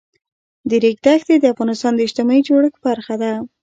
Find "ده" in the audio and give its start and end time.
3.21-3.31